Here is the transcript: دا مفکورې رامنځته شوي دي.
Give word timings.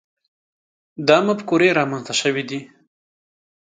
دا 1.07 1.17
مفکورې 1.27 1.69
رامنځته 1.79 2.13
شوي 2.21 2.43
دي. 2.49 2.59